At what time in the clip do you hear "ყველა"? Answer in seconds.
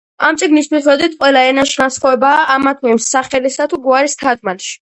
1.19-1.43